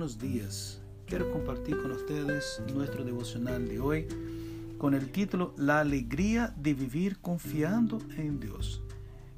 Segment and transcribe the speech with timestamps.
[0.00, 0.80] buenos días.
[1.04, 4.08] Quiero compartir con ustedes nuestro devocional de hoy
[4.78, 8.80] con el título La alegría de vivir confiando en Dios.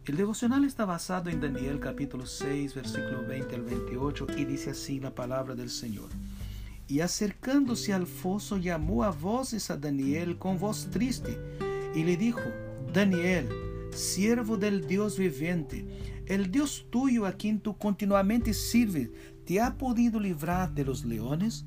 [0.05, 5.01] El devocional está basado en Daniel capítulo 6, versículo 20 al 28 y dice así
[5.01, 6.11] la palabra del Señor.
[6.87, 11.41] Y acercándose al foso llamó a voces a Daniel con voz triste
[11.93, 12.41] y le dijo,
[12.93, 13.49] Daniel,
[13.91, 15.85] siervo del Dios viviente,
[16.27, 19.11] el Dios tuyo a quien tú continuamente sirves,
[19.45, 21.65] ¿te ha podido librar de los leones?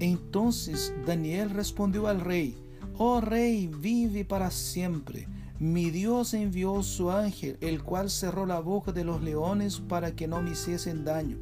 [0.00, 2.56] Entonces Daniel respondió al rey,
[2.96, 5.26] Oh rey, vive para siempre.
[5.58, 10.28] Mi Dios envió su ángel, el cual cerró la boca de los leones para que
[10.28, 11.38] no me hiciesen daño,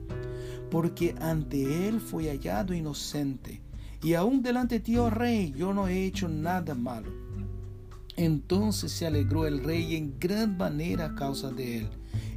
[0.71, 3.61] porque ante él fui hallado inocente.
[4.03, 7.22] Y aún delante de ti, oh rey, yo no he hecho nada malo.
[8.17, 11.89] Entonces se alegró el rey en gran manera a causa de él,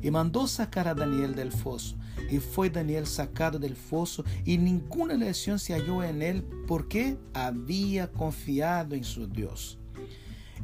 [0.01, 1.95] y mandó sacar a Daniel del foso.
[2.31, 8.09] Y fue Daniel sacado del foso, y ninguna lesión se halló en él, porque había
[8.11, 9.77] confiado en su Dios.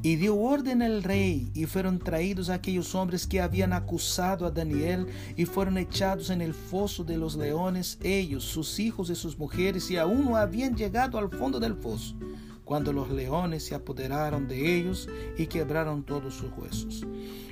[0.01, 5.07] Y dio orden al rey, y fueron traídos aquellos hombres que habían acusado a Daniel,
[5.35, 9.91] y fueron echados en el foso de los leones, ellos, sus hijos y sus mujeres,
[9.91, 12.15] y aún no habían llegado al fondo del foso
[12.71, 17.05] cuando los leones se apoderaron de ellos y quebraron todos sus huesos.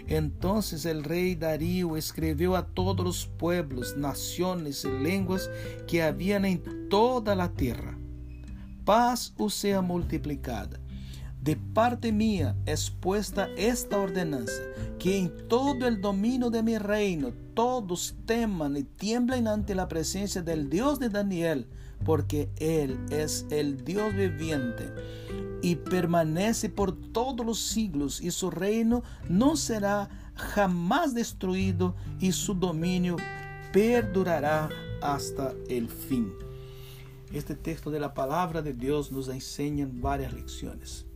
[0.07, 5.49] Entonces el rey Darío escribió a todos los pueblos, naciones y lenguas
[5.89, 7.97] que habían en toda la tierra.
[8.85, 10.79] Paz os sea multiplicada.
[11.41, 14.61] De parte mía es puesta esta ordenanza,
[14.99, 20.41] que en todo el dominio de mi reino todos teman y tiemblen ante la presencia
[20.41, 21.67] del Dios de Daniel,
[22.03, 24.91] porque Él es el Dios viviente
[25.61, 32.53] y permanece por todos los siglos y su reino no será jamás destruido y su
[32.53, 33.15] dominio
[33.71, 34.69] perdurará
[35.01, 36.33] hasta el fin.
[37.31, 41.08] Este texto de la palabra de Dios nos enseña varias lecciones.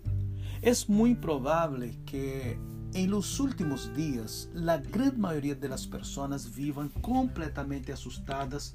[0.63, 2.57] Es muy probable que
[2.94, 8.74] en los últimos días la gran mayoría de las personas vivan completamente asustadas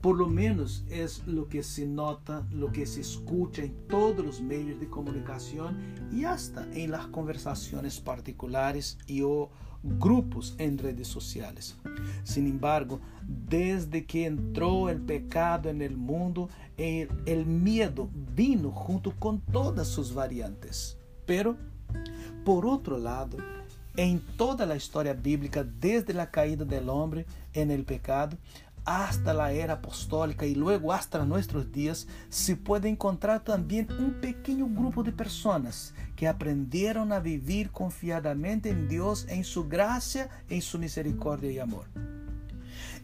[0.00, 4.40] por lo menos es lo que se nota, lo que se escucha en todos los
[4.40, 5.76] medios de comunicación
[6.12, 9.50] y hasta en las conversaciones particulares y o
[9.82, 11.76] grupos en redes sociales.
[12.22, 19.12] Sin embargo, desde que entró el pecado en el mundo, el, el miedo vino junto
[19.18, 20.97] con todas sus variantes.
[21.28, 21.58] Pero,
[22.42, 23.36] por otro lado,
[23.96, 28.38] en toda la historia bíblica, desde la caída del hombre en el pecado,
[28.86, 34.66] hasta la era apostólica y luego hasta nuestros días, se puede encontrar también un pequeño
[34.66, 40.78] grupo de personas que aprendieron a vivir confiadamente en Dios, en su gracia, en su
[40.78, 41.84] misericordia y amor.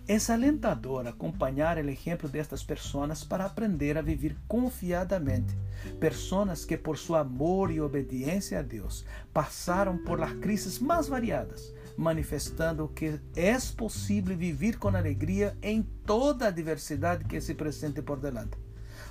[0.07, 5.55] Es alentador acompañar el ejemplo de estas personas para aprender a vivir confiadamente.
[5.99, 11.73] Personas que por su amor y obediencia a Dios pasaron por las crisis más variadas,
[11.97, 18.21] manifestando que é possível viver com alegria em toda a diversidade que se presente por
[18.21, 18.59] delante.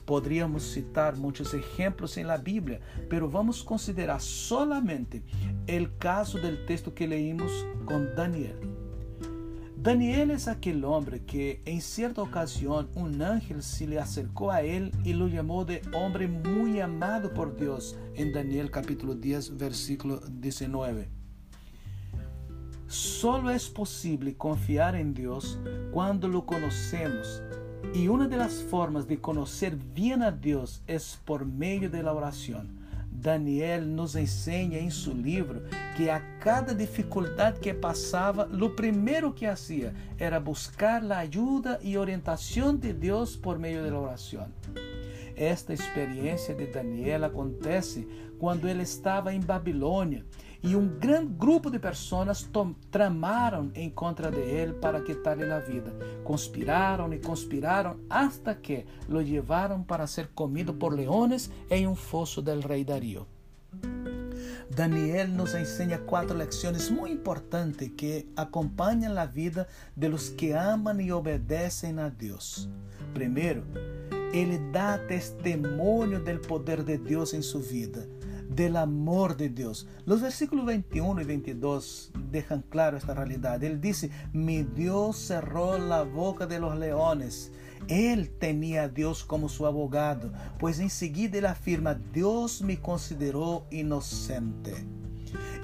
[0.05, 5.23] Podríamos citar muitos exemplos em la Bíblia, pero vamos considerar solamente
[5.67, 7.51] o caso do texto que leímos
[7.87, 8.72] com Daniel.
[9.83, 14.93] Daniel é aquele homem que em certa ocasião um ángel se le acercou a ele
[15.03, 21.09] e lo chamou de homem muito amado por Deus, em Daniel capítulo 10, versículo 19.
[22.87, 25.59] Solo es posible confiar en Dios
[25.91, 27.43] cuando lo conocemos.
[27.93, 32.13] Y una de las formas de conocer bien a Dios es por medio de la
[32.13, 32.82] oración.
[33.15, 35.61] Daniel nos enseña em seu livro
[35.95, 41.97] que a cada dificuldade que passava, o primeiro que fazia era buscar a ajuda e
[41.97, 44.47] orientação de Deus por meio da oração.
[45.35, 48.07] Esta experiência de Daniel acontece
[48.39, 50.25] quando ele estava em Babilônia
[50.63, 52.49] e um grande grupo de pessoas
[52.89, 55.93] tramaram em contra de ele para quitar-lhe a vida.
[56.23, 62.41] Conspiraram e conspiraram hasta que lo levaram para ser comido por leones em um fosso
[62.41, 63.27] del rei Darío.
[64.69, 70.99] Daniel nos ensina quatro lições muito importantes que acompanham a vida de los que amam
[70.99, 72.69] e obedecem a Deus.
[73.13, 73.63] Primeiro,
[74.33, 78.09] ele dá testemunho do poder de Deus em sua vida,
[78.53, 79.87] do amor de Deus.
[80.05, 83.65] Os versículos 21 e 22 deixam claro esta realidade.
[83.65, 87.51] Ele disse: Mi Deus cerrou a boca de los leones.
[87.87, 94.87] Él tenía a Dios como su abogado, pues enseguida él afirma, Dios me consideró inocente.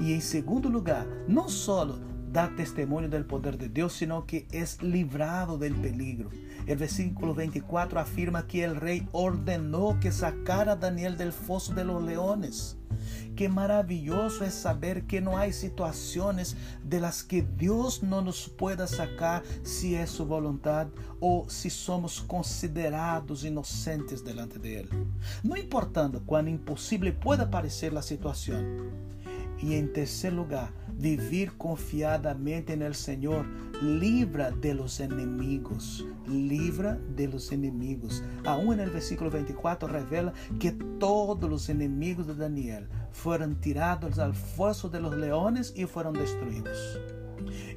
[0.01, 4.81] Y en segundo lugar, no solo da testimonio del poder de Dios, sino que es
[4.84, 6.30] librado del peligro.
[6.68, 11.84] El versículo 24 afirma que el rey ordenó que sacara a Daniel del foso de
[11.84, 12.78] los leones.
[13.36, 18.86] Qué maravilloso es saber que no hay situaciones de las que Dios no nos pueda
[18.86, 20.88] sacar si es su voluntad
[21.22, 24.90] o si somos considerados inocentes delante de Él.
[25.42, 28.90] No importando cuán imposible pueda parecer la situación.
[29.62, 33.46] Y en tercer lugar, vivir confiadamente en el Señor
[33.81, 38.24] libra de los enemigos, libra de los enemigos.
[38.46, 44.36] Aún en el versículo 24 revela que todos los enemigos de Daniel fueron tirados al
[44.36, 47.00] foso de los leones y fueron destruidos.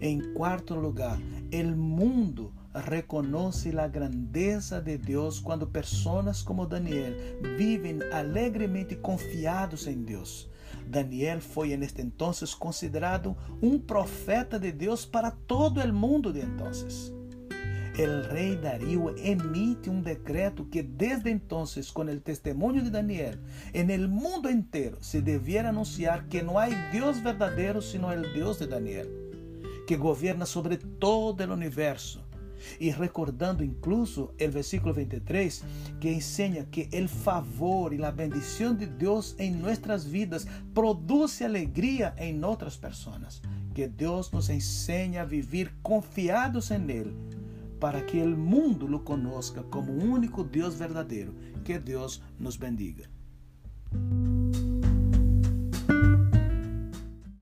[0.01, 1.19] En cuarto lugar,
[1.53, 10.05] el mundo reconoce la grandeza de Dios cuando personas como Daniel viven alegremente confiados en
[10.05, 10.51] Dios.
[10.89, 16.43] Daniel foi en este entonces considerado um profeta de Deus para todo el mundo de
[16.43, 17.13] entonces.
[17.99, 23.39] El rey Darío emite un decreto que desde entonces, con el testimonio de Daniel,
[23.75, 28.59] en el mundo entero se debiera anunciar que no hay Dios verdadero sino el Dios
[28.59, 29.11] de Daniel,
[29.87, 32.22] que gobierna sobre todo el universo
[32.81, 35.65] e recordando incluso o versículo 23,
[36.01, 42.15] que ensina que o favor e a bendição de Deus em nossas vidas produz alegria
[42.19, 43.41] em outras pessoas.
[43.75, 47.17] Que Deus nos ensine a viver confiados em Ele,
[47.81, 51.35] para que o mundo o conozca como o único Deus verdadeiro.
[51.65, 53.12] Que Deus nos bendiga.